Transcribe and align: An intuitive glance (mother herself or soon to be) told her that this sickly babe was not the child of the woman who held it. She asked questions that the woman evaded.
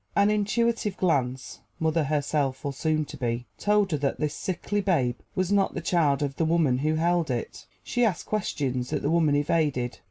An 0.15 0.31
intuitive 0.31 0.97
glance 0.97 1.59
(mother 1.79 2.05
herself 2.05 2.65
or 2.65 2.73
soon 2.73 3.05
to 3.05 3.17
be) 3.17 3.45
told 3.59 3.91
her 3.91 3.99
that 3.99 4.19
this 4.19 4.33
sickly 4.33 4.81
babe 4.81 5.19
was 5.35 5.51
not 5.51 5.75
the 5.75 5.79
child 5.79 6.23
of 6.23 6.37
the 6.37 6.43
woman 6.43 6.79
who 6.79 6.95
held 6.95 7.29
it. 7.29 7.67
She 7.83 8.03
asked 8.03 8.25
questions 8.25 8.89
that 8.89 9.03
the 9.03 9.11
woman 9.11 9.35
evaded. 9.35 9.99